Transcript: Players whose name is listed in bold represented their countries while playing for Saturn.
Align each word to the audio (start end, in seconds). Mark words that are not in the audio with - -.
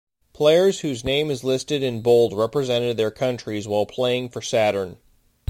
Players 0.33 0.79
whose 0.79 1.03
name 1.03 1.29
is 1.29 1.43
listed 1.43 1.83
in 1.83 2.01
bold 2.01 2.33
represented 2.33 2.97
their 2.97 3.11
countries 3.11 3.67
while 3.67 3.85
playing 3.85 4.29
for 4.29 4.41
Saturn. 4.41 4.97